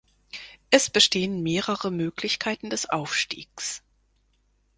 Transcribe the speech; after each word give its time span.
Es 0.71 0.89
bestehen 0.89 1.43
mehrere 1.43 1.91
Möglichkeiten 1.91 2.71
des 2.71 2.89
Aufstiegs. 2.89 3.83